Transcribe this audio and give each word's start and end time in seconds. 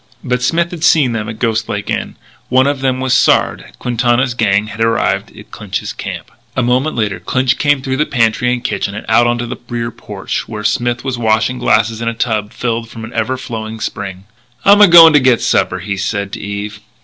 But 0.23 0.41
Smith 0.41 0.71
had 0.71 0.83
seen 0.83 1.11
them 1.11 1.29
at 1.29 1.37
Ghost 1.37 1.69
Lake 1.69 1.87
Inn. 1.87 2.15
One 2.49 2.65
of 2.65 2.81
them 2.81 2.99
was 2.99 3.13
Sard. 3.13 3.65
Quintana's 3.77 4.33
gang 4.33 4.65
had 4.65 4.81
arrived 4.81 5.31
at 5.37 5.51
Clinch's 5.51 5.93
dump. 5.93 6.31
A 6.55 6.63
moment 6.63 6.95
later 6.95 7.19
Clinch 7.19 7.59
came 7.59 7.83
through 7.83 7.97
the 7.97 8.07
pantry 8.07 8.51
and 8.51 8.63
kitchen 8.63 8.95
and 8.95 9.05
out 9.07 9.27
onto 9.27 9.45
the 9.45 9.57
rear 9.69 9.91
porch 9.91 10.47
where 10.47 10.63
Smith 10.63 11.03
was 11.03 11.19
washing 11.19 11.59
glasses 11.59 12.01
in 12.01 12.07
a 12.07 12.15
tub 12.15 12.51
filled 12.51 12.89
from 12.89 13.03
an 13.05 13.13
ever 13.13 13.37
flowing 13.37 13.79
spring. 13.79 14.23
"I'm 14.65 14.81
a 14.81 14.87
going 14.87 15.13
to 15.13 15.19
get 15.19 15.39
supper," 15.39 15.77
he 15.77 15.97
said 15.97 16.31
to 16.31 16.39
Eve. 16.41 16.79